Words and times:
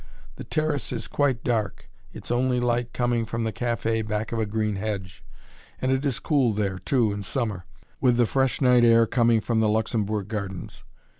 The 0.37 0.43
terrace 0.43 0.91
is 0.91 1.07
quite 1.07 1.43
dark, 1.43 1.87
its 2.11 2.31
only 2.31 2.59
light 2.59 2.91
coming 2.91 3.23
from 3.23 3.43
the 3.43 3.53
café, 3.53 4.03
back 4.03 4.31
of 4.31 4.39
a 4.39 4.47
green 4.47 4.77
hedge, 4.77 5.23
and 5.79 5.91
it 5.91 6.03
is 6.07 6.17
cool 6.17 6.53
there, 6.53 6.79
too, 6.79 7.11
in 7.11 7.21
summer, 7.21 7.65
with 7.99 8.17
the 8.17 8.25
fresh 8.25 8.61
night 8.61 8.83
air 8.83 9.05
coming 9.05 9.41
from 9.41 9.59
the 9.59 9.69
Luxembourg 9.69 10.27
Gardens. 10.27 10.83